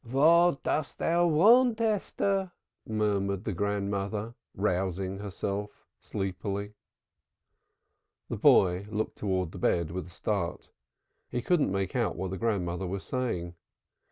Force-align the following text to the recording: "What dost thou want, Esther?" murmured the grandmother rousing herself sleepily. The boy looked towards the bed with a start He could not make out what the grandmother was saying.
"What 0.03 0.63
dost 0.63 0.97
thou 0.97 1.27
want, 1.27 1.79
Esther?" 1.79 2.53
murmured 2.87 3.43
the 3.43 3.53
grandmother 3.53 4.33
rousing 4.55 5.19
herself 5.19 5.85
sleepily. 5.99 6.73
The 8.27 8.35
boy 8.37 8.87
looked 8.89 9.19
towards 9.19 9.51
the 9.51 9.59
bed 9.59 9.91
with 9.91 10.07
a 10.07 10.09
start 10.09 10.69
He 11.29 11.43
could 11.43 11.59
not 11.59 11.69
make 11.69 11.95
out 11.95 12.15
what 12.15 12.31
the 12.31 12.39
grandmother 12.39 12.87
was 12.87 13.03
saying. 13.03 13.53